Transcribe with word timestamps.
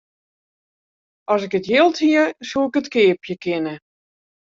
As 1.31 1.41
ik 1.47 1.53
jild 1.71 1.97
hie, 2.03 2.23
soe 2.49 2.65
ik 2.69 2.75
it 2.79 2.87
keapje 2.93 3.35
kinne. 3.43 3.75